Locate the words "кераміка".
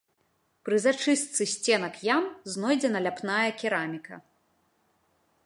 3.61-4.15